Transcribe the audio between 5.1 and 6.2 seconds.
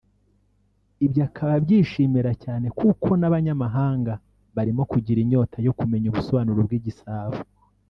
inyota yo kumenya